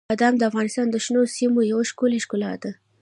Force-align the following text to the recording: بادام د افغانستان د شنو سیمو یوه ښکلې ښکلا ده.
بادام 0.09 0.33
د 0.37 0.41
افغانستان 0.49 0.87
د 0.91 0.95
شنو 1.05 1.21
سیمو 1.35 1.59
یوه 1.71 1.83
ښکلې 1.89 2.19
ښکلا 2.25 2.51
ده. 2.63 2.71